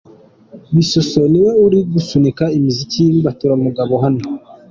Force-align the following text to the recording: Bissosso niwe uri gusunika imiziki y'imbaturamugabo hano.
Bissosso 0.75 1.19
niwe 1.31 1.51
uri 1.65 1.79
gusunika 1.93 2.43
imiziki 2.57 2.99
y'imbaturamugabo 3.07 3.93
hano. 4.03 4.21